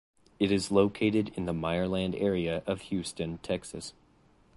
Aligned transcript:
It 0.39 0.51
is 0.51 0.71
located 0.71 1.29
in 1.35 1.45
the 1.45 1.53
Meyerland 1.53 2.19
area 2.19 2.63
of 2.65 2.81
Houston, 2.81 3.37
Texas. 3.43 3.93